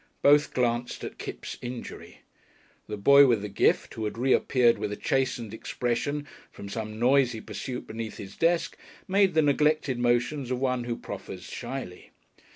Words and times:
Both 0.23 0.55
glanced 0.55 1.03
at 1.03 1.19
Kipps' 1.19 1.59
injury. 1.61 2.21
The 2.87 2.97
boy 2.97 3.27
with 3.27 3.43
the 3.43 3.49
gift, 3.49 3.93
who 3.93 4.05
had 4.05 4.17
reappeared 4.17 4.79
with 4.79 4.91
a 4.91 4.95
chastened 4.95 5.53
expression 5.53 6.25
from 6.51 6.69
some 6.69 6.97
noisy 6.97 7.39
pursuit 7.39 7.85
beneath 7.85 8.17
his 8.17 8.35
desk, 8.35 8.79
made 9.07 9.35
the 9.35 9.43
neglected 9.43 9.99
motions 9.99 10.49
of 10.49 10.59
one 10.59 10.85
who 10.85 10.95
proffers 10.97 11.43
shyly. 11.43 12.09